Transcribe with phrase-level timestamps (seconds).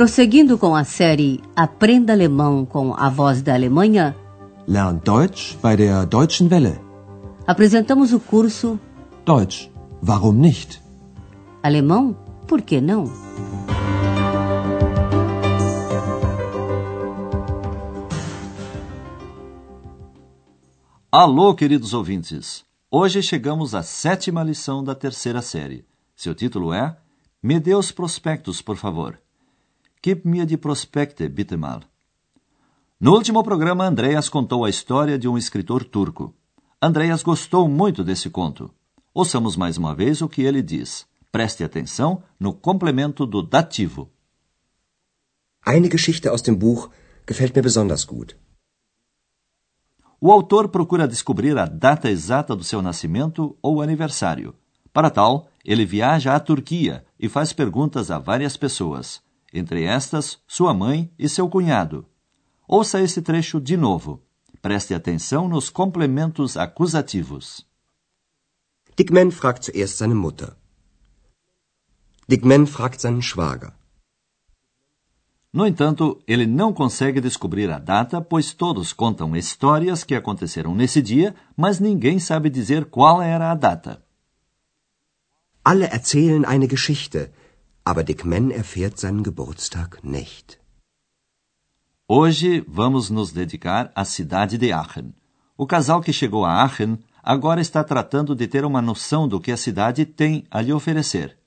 [0.00, 4.16] Prosseguindo com a série Aprenda Alemão com a Voz da Alemanha,
[4.66, 6.80] Lernt Deutsch bei der Deutschen Welle.
[7.46, 8.80] apresentamos o curso
[9.26, 9.68] Deutsch,
[10.02, 10.80] warum nicht?
[11.62, 12.16] Alemão,
[12.48, 13.12] por que não?
[21.12, 22.64] Alô, queridos ouvintes!
[22.90, 25.84] Hoje chegamos à sétima lição da terceira série.
[26.16, 26.96] Seu título é
[27.42, 29.18] Me dê os prospectos, por favor.
[30.02, 31.82] Gib mir die Prospekte, bitte mal.
[32.98, 36.34] No último programa, Andreas contou a história de um escritor turco.
[36.80, 38.70] Andreas gostou muito desse conto.
[39.12, 41.06] Ouçamos mais uma vez o que ele diz.
[41.30, 44.10] Preste atenção no complemento do dativo.
[45.66, 46.88] Eine Geschichte aus dem Buch
[47.26, 48.34] gefällt mir besonders gut.
[50.18, 54.54] O autor procura descobrir a data exata do seu nascimento ou aniversário.
[54.94, 60.72] Para tal, ele viaja à Turquia e faz perguntas a várias pessoas, entre estas, sua
[60.72, 62.06] mãe e seu cunhado.
[62.66, 64.22] Ouça esse trecho de novo.
[64.62, 67.66] Preste atenção nos complementos acusativos.
[68.96, 70.54] Dickman fragt zuerst seine Mutter.
[72.28, 73.72] Dickman fragt seinen Schwager.
[75.52, 81.02] No entanto, ele não consegue descobrir a data, pois todos contam histórias que aconteceram nesse
[81.02, 84.00] dia, mas ninguém sabe dizer qual era a data.
[85.64, 87.32] Alle erzählen eine Geschichte,
[87.84, 90.58] aber Dickman erfährt seinen Geburtstag nicht.
[92.08, 95.14] Hoje vamos nos dedicar à cidade de Aachen.
[95.56, 99.52] O casal que chegou a Aachen agora está tratando de ter uma noção do que
[99.52, 101.38] a cidade tem a lhe oferecer.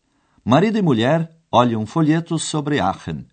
[0.45, 3.25] Marido e mulher olham um folheto sobre Aachen.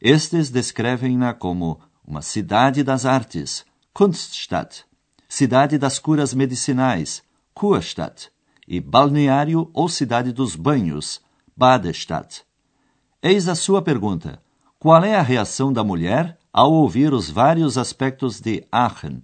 [0.00, 4.84] Estes descrevem-na como uma cidade das artes, Kunststadt,
[5.28, 7.22] cidade das curas medicinais,
[7.54, 8.30] Kurstadt,
[8.68, 11.20] e balneário ou cidade dos banhos,
[11.56, 12.44] Badestadt.
[13.22, 14.42] Eis a sua pergunta:
[14.78, 19.22] qual é a reação da mulher ao ouvir os vários aspectos de Aachen?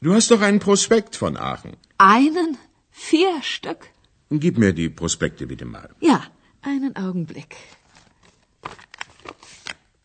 [0.00, 1.74] Du hast doch einen Prospekt von Aachen.
[1.98, 2.58] Einen?
[2.90, 3.90] Vier Stück?
[4.30, 5.90] Gib mir die Prospekte bitte mal.
[6.00, 6.24] Ja,
[6.62, 7.56] einen Augenblick.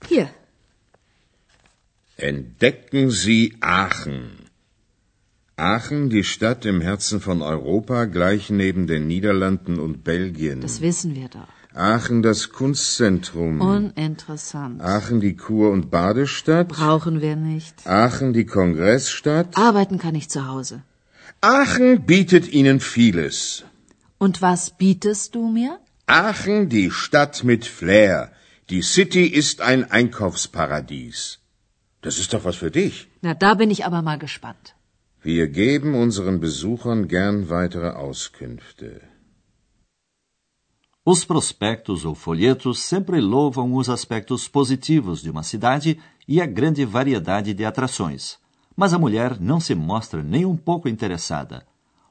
[0.08, 0.30] Hier,
[2.18, 4.41] Entdecken Sie Aachen.
[5.62, 10.60] Aachen, die Stadt im Herzen von Europa, gleich neben den Niederlanden und Belgien.
[10.62, 11.48] das wissen wir doch.
[11.76, 13.62] Aachen, das Kunstzentrum.
[13.62, 14.82] Uninteressant.
[14.82, 16.70] Aachen, die Kur- und Badestadt.
[16.70, 17.76] Brauchen wir nicht.
[17.86, 19.56] Aachen, die Kongressstadt.
[19.56, 20.82] Arbeiten kann ich zu Hause.
[21.42, 23.64] Aachen bietet Ihnen vieles.
[24.18, 25.80] Und was bietest du mir?
[26.08, 28.32] Aachen, die Stadt mit Flair.
[28.72, 31.40] Die City ist ein Einkaufsparadies.
[32.02, 33.08] Das ist doch was für dich.
[33.22, 34.76] Na, da bin ich aber mal gespannt.
[35.24, 39.08] Wir geben unseren Besuchern gern weitere Auskünfte.
[41.06, 46.84] Os prospectos ou folhetos sempre louvam os aspectos positivos de uma cidade e a grande
[46.86, 48.40] variedade de atrações.
[48.76, 51.68] Mas a mulher não se mostra nem um pouco interessada.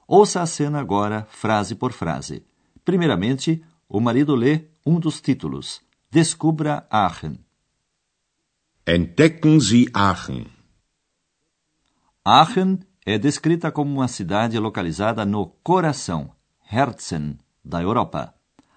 [0.06, 2.44] Ouça a cena agora, frase por frase.
[2.84, 5.82] Primeiramente, o marido lê um dos títulos:
[6.12, 7.40] Descubra Aachen.
[8.86, 10.46] Entdecken Sie Aachen.
[12.24, 16.32] Aachen é descrita como uma cidade localizada no coração,
[16.70, 18.34] Herzen, da Europa.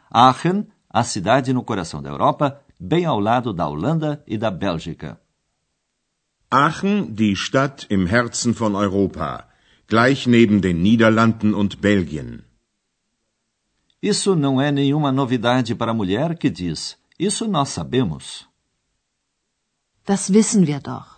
[0.10, 5.20] Aachen, a cidade no coração da Europa, bem ao lado da Holanda e da Bélgica.
[6.50, 9.48] Aachen, die Stadt im Herzen von Europa,
[9.88, 12.44] gleich neben den Niederlanden und Belgien.
[14.02, 18.48] Isso não é nenhuma novidade para a mulher que diz: Isso nós sabemos.
[20.06, 21.13] Das wissen wir doch.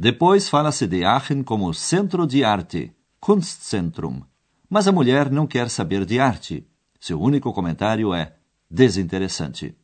[0.00, 2.90] Depois fala-se de Aachen como centro de arte,
[3.20, 4.22] Kunstzentrum.
[4.66, 6.66] Mas a mulher não quer saber de arte.
[6.98, 8.34] Seu único comentário é
[8.70, 9.76] desinteressante.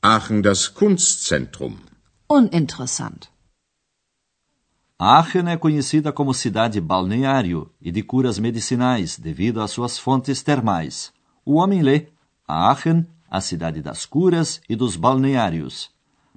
[0.00, 1.76] Aachen, das Kunstzentrum.
[2.30, 3.28] Uninteressant.
[4.98, 11.12] Aachen é conhecida como cidade balneário e de curas medicinais devido às suas fontes termais.
[11.44, 12.06] O homem lê
[12.48, 15.90] Aachen, a cidade das curas e dos balneários.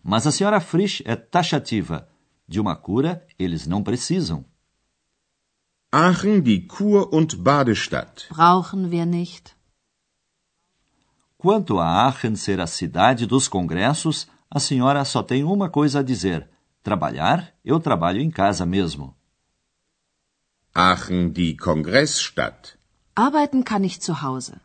[0.03, 2.09] Mas a senhora Frisch é taxativa.
[2.48, 4.45] De uma cura, eles não precisam.
[5.92, 8.28] Aachen, die Kur- und Badestadt.
[8.30, 9.56] Brauchen wir nicht.
[11.38, 16.04] Quanto a Aachen ser a cidade dos congressos, a senhora só tem uma coisa a
[16.04, 16.50] dizer:
[16.81, 19.16] trabalhar, eu trabalho em casa mesmo.
[20.74, 22.80] Aachen, die Kongressstadt.
[23.16, 24.60] Arbeiten kann ich zu Hause.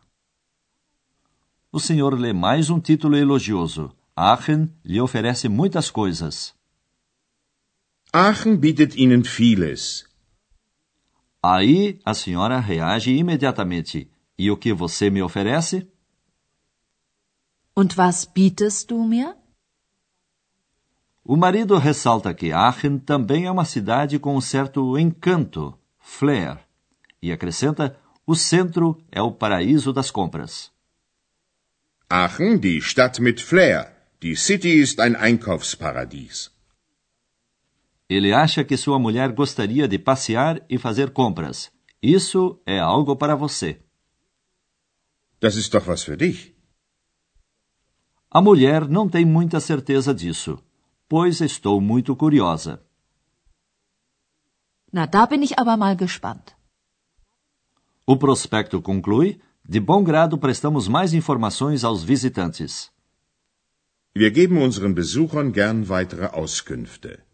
[1.71, 3.95] O senhor lê mais um título elogioso.
[4.15, 6.55] Aachen lhe oferece muitas coisas.
[8.11, 10.05] Aachen bietet Ihnen vieles.
[11.43, 14.09] Aí a senhora reage imediatamente.
[14.35, 15.87] E o que você me oferece?
[17.75, 19.35] Und was bietest du mir?
[21.23, 26.57] O marido ressalta que Aachen também é uma cidade com um certo encanto, flair,
[27.21, 27.95] e acrescenta:
[28.25, 30.71] o centro é o paraíso das compras.
[32.09, 33.93] Aachen, die Stadt mit Flair.
[34.19, 36.51] Die City ist ein Einkaufsparadies.
[38.09, 41.71] Ele acha que sua mulher gostaria de passear e fazer compras.
[42.01, 43.79] Isso é algo para você.
[45.39, 46.55] Das ist doch was für dich.
[48.31, 50.57] A mulher não tem muita certeza disso,
[51.07, 52.81] pois estou muito curiosa.
[54.91, 56.55] Na, da bin ich aber mal gespannt.
[58.05, 62.91] O prospecto conclui: de bom grado prestamos mais informações aos visitantes.
[64.15, 67.28] Wir geben unseren Besuchern gern weitere Auskünfte.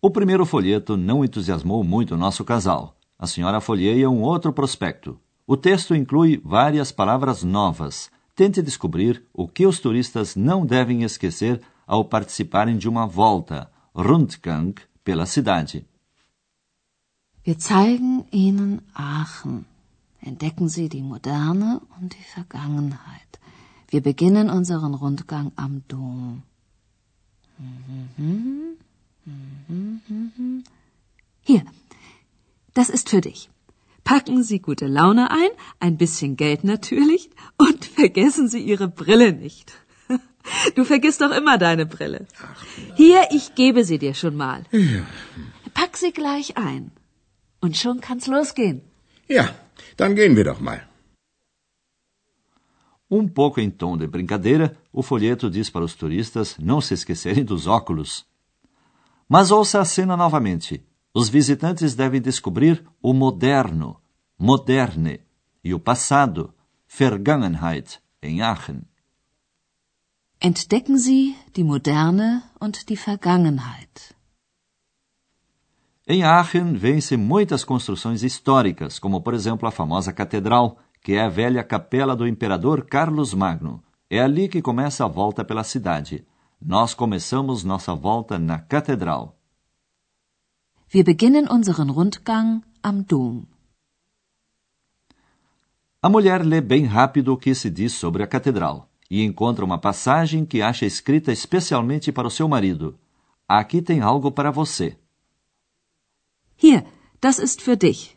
[0.00, 2.96] O primeiro folheto não entusiasmou muito nosso casal.
[3.18, 5.18] A senhora folheia um outro prospecto.
[5.46, 8.10] O texto inclui várias palavras novas.
[8.34, 14.74] Tente descobrir o que os turistas não devem esquecer ao participarem de uma volta, Rundgang,
[15.02, 15.86] pela cidade.
[17.46, 19.64] Wir zeigen Ihnen Aachen.
[20.20, 23.38] Entdecken Sie die Moderne und die Vergangenheit.
[23.88, 26.42] Wir beginnen unseren Rundgang am Dom.
[31.42, 31.62] Hier,
[32.74, 33.50] das ist für dich.
[34.04, 35.50] Packen Sie gute Laune ein,
[35.80, 39.72] ein bisschen Geld natürlich und vergessen Sie Ihre Brille nicht.
[40.76, 42.26] Du vergisst doch immer deine Brille.
[42.94, 44.62] Hier, ich gebe sie dir schon mal.
[45.74, 46.92] Pack sie gleich ein.
[47.60, 48.80] Und schon kann's losgehen.
[49.26, 49.44] Ja,
[49.96, 50.80] dann gehen wir doch mal.
[53.08, 57.44] Um pouco em tom de brincadeira, o folheto diz para os turistas não se esquecerem
[57.44, 58.24] dos óculos.
[59.28, 60.84] Mas ouça a cena novamente.
[61.12, 64.00] Os visitantes devem descobrir o moderno,
[64.38, 65.20] moderne,
[65.64, 66.54] e o passado,
[66.86, 68.82] Vergangenheit, em Aachen.
[70.40, 74.14] Entdecken Sie die Moderne und die Vergangenheit.
[76.06, 81.28] Em Aachen vêem-se muitas construções históricas, como por exemplo a famosa catedral, que é a
[81.28, 83.82] velha capela do imperador Carlos Magno.
[84.08, 86.24] É ali que começa a volta pela cidade.
[86.60, 89.36] Nós começamos nossa volta na catedral.
[90.92, 93.44] Wir beginnen unseren Rundgang am Dom.
[96.00, 99.78] A mulher lê bem rápido o que se diz sobre a catedral e encontra uma
[99.78, 102.98] passagem que acha escrita especialmente para o seu marido.
[103.48, 104.96] Aqui tem algo para você.
[106.56, 106.84] Hier,
[107.20, 108.16] das ist für dich.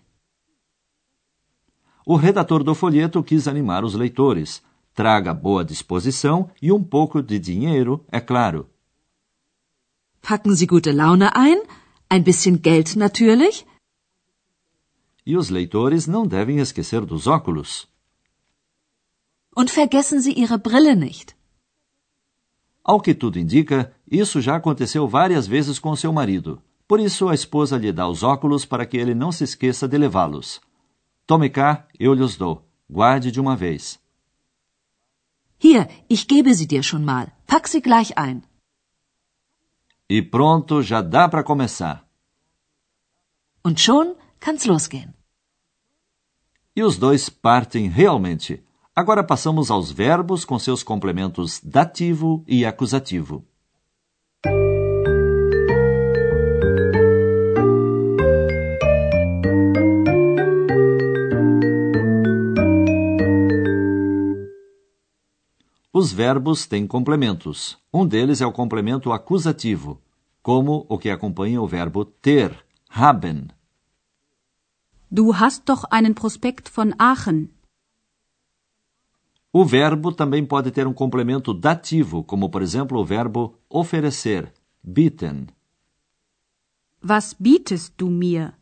[2.05, 4.63] O redator do folheto quis animar os leitores.
[4.99, 8.69] Traga boa disposição e um pouco de dinheiro, é claro.
[10.21, 11.61] Packen Sie gute Laune ein,
[12.09, 13.65] ein bisschen Geld natürlich.
[15.25, 17.87] E os leitores não devem esquecer dos óculos.
[19.55, 21.33] Und vergessen Sie Ihre Brille nicht.
[22.83, 26.61] Ao que tudo indica, isso já aconteceu várias vezes com seu marido.
[26.85, 29.97] Por isso, a esposa lhe dá os óculos para que ele não se esqueça de
[29.97, 30.59] levá-los.
[31.25, 32.67] Tome cá, eu lhes dou.
[32.89, 33.97] Guarde de uma vez.
[35.61, 37.33] Hier, ich gebe sie dir schon mal.
[37.45, 38.43] Pack sie gleich ein.
[40.09, 42.07] E pronto, já dá para começar.
[43.63, 45.13] Und schon kann's losgehen.
[46.75, 48.63] E os dois partem realmente.
[48.95, 53.45] Agora passamos aos verbos com seus complementos dativo e acusativo.
[65.99, 67.77] Os verbos têm complementos.
[67.93, 70.01] Um deles é o complemento acusativo,
[70.41, 72.55] como o que acompanha o verbo ter,
[72.89, 73.49] haben.
[75.11, 77.49] Du hast doch einen Prospekt von Aachen.
[79.51, 85.47] O verbo também pode ter um complemento dativo, como por exemplo o verbo oferecer, bieten.
[87.03, 88.53] Was bietest du mir?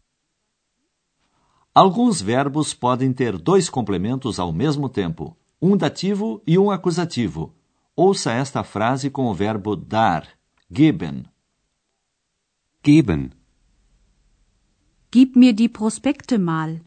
[1.71, 7.53] Alguns verbos podem ter dois complementos ao mesmo tempo, um dativo e um acusativo.
[7.95, 10.27] Ouça esta frase com o verbo dar,
[10.71, 11.25] geben.
[12.83, 13.31] Geben.
[15.11, 16.79] Gib mir die Prospekte mal.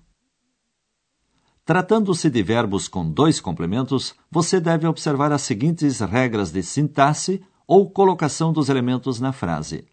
[1.65, 7.91] Tratando-se de verbos com dois complementos, você deve observar as seguintes regras de sintaxe ou
[7.91, 9.87] colocação dos elementos na frase.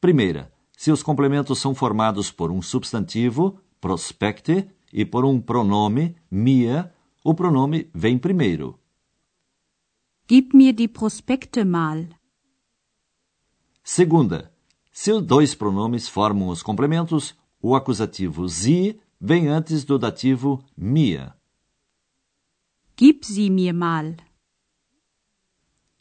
[0.00, 6.93] Primeira, se os complementos são formados por um substantivo, prospecte, e por um pronome, mia,
[7.24, 8.78] o pronome vem primeiro.
[10.28, 12.06] Gib mir die Prospekte mal.
[13.82, 14.52] Segunda,
[14.92, 21.34] se os dois pronomes formam os complementos, o acusativo sie vem antes do dativo mia.
[22.94, 24.16] Gib sie mir mal.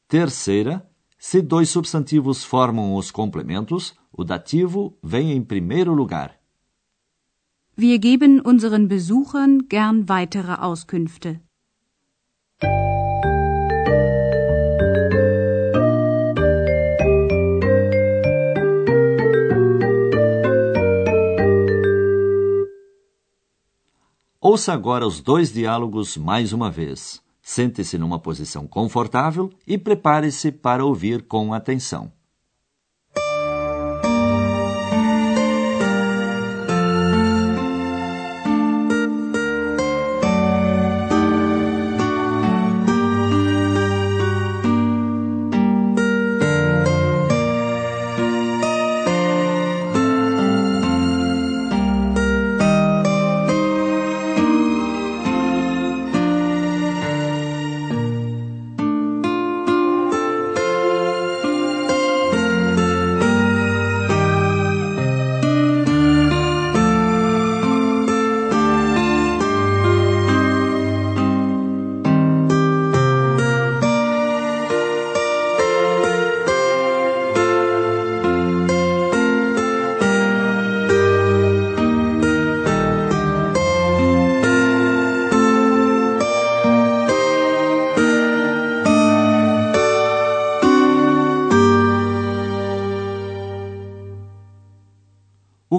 [0.10, 6.43] Terceira, se dois substantivos formam os complementos, o dativo vem em primeiro lugar.
[7.76, 11.42] Wir geben unseren Besuchern gern weitere Auskünfte.
[24.40, 27.24] Ouça agora os dois diálogos mais uma vez.
[27.42, 32.12] Sente-se numa posição confortável e prepare-se para ouvir com atenção.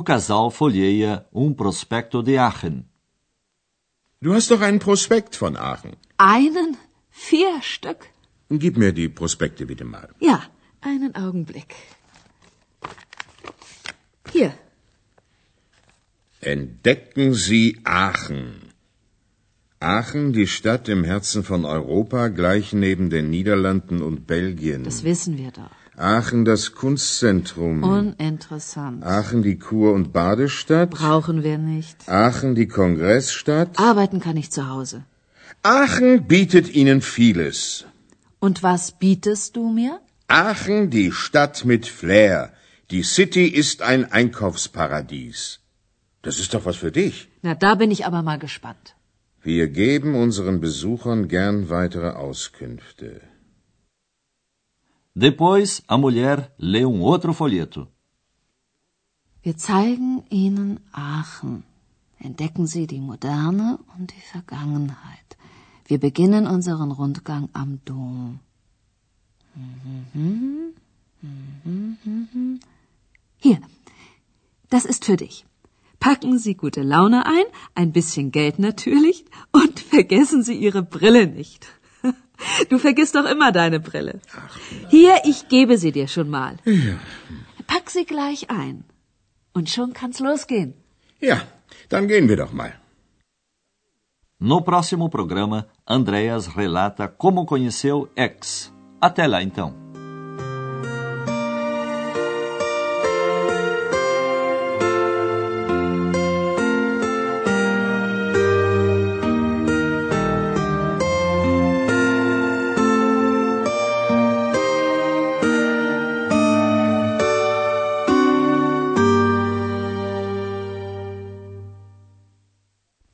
[0.05, 2.85] Casal folheia um prospecto de Aachen.
[4.25, 5.97] Du hast doch einen Prospekt von Aachen.
[6.17, 6.77] Einen?
[7.11, 8.07] Vier Stück?
[8.49, 10.09] Gib mir die Prospekte bitte mal.
[10.21, 10.43] Ja,
[10.81, 11.75] einen Augenblick.
[14.33, 14.55] Hier.
[16.41, 18.73] Entdecken Sie Aachen.
[19.81, 24.85] Aachen, die Stadt im Herzen von Europa, gleich neben den Niederlanden und Belgien.
[24.85, 25.84] Das wissen wir doch.
[25.97, 27.83] Aachen das Kunstzentrum.
[27.85, 29.05] Uninteressant.
[29.05, 30.91] Aachen die Kur- und Badestadt.
[30.91, 32.09] Brauchen wir nicht.
[32.09, 33.79] Aachen die Kongressstadt.
[33.79, 35.05] Arbeiten kann ich zu Hause.
[35.63, 37.85] Aachen bietet Ihnen vieles.
[38.41, 40.01] Und was bietest du mir?
[40.27, 42.53] Aachen die Stadt mit Flair.
[42.91, 45.61] Die City ist ein Einkaufsparadies.
[46.23, 47.29] Das ist doch was für dich.
[47.43, 48.97] Na, da bin ich aber mal gespannt.
[49.43, 53.21] Wir geben unseren Besuchern gern weitere Auskünfte.
[55.17, 57.87] Depois, a mulher lê um outro folheto.
[59.43, 61.63] Wir zeigen Ihnen Aachen.
[62.19, 65.37] Entdecken Sie die Moderne und die Vergangenheit.
[65.87, 68.41] Wir beginnen unseren Rundgang am Dom.
[73.37, 73.61] Hier,
[74.71, 75.45] das ist für dich.
[76.01, 81.67] Packen Sie gute Laune ein, ein bisschen Geld natürlich, und vergessen Sie Ihre Brille nicht.
[82.69, 84.21] Du vergisst doch immer deine Brille.
[84.91, 86.57] Hier, ich gebe sie dir schon mal.
[86.65, 86.99] Ja.
[87.67, 88.85] Pack sie gleich ein.
[89.53, 90.75] Und schon kann's losgehen.
[91.21, 91.43] Ja,
[91.89, 92.75] dann gehen wir doch mal.
[94.41, 98.73] No próximo programa, Andreas relata como conheceu X.
[99.01, 99.84] Até lá então.